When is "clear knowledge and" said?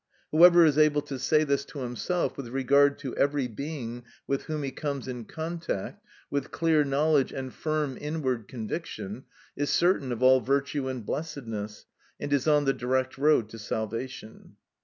6.49-7.53